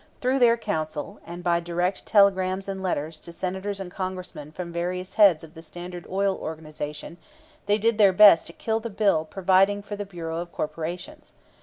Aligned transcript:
Through 0.19 0.39
their 0.39 0.57
counsel, 0.57 1.19
and 1.27 1.43
by 1.43 1.59
direct 1.59 2.07
telegrams 2.07 2.67
and 2.67 2.81
letters 2.81 3.19
to 3.19 3.31
Senators 3.31 3.79
and 3.79 3.91
Congressmen 3.91 4.51
from 4.51 4.73
various 4.73 5.13
heads 5.13 5.43
of 5.43 5.53
the 5.53 5.61
Standard 5.61 6.07
Oil 6.09 6.35
organization, 6.37 7.17
they 7.67 7.77
did 7.77 7.99
their 7.99 8.11
best 8.11 8.47
to 8.47 8.53
kill 8.53 8.79
the 8.79 8.89
bill 8.89 9.25
providing 9.25 9.83
for 9.83 9.95
the 9.95 10.03
Bureau 10.05 10.39
of 10.39 10.51
Corporations. 10.51 11.33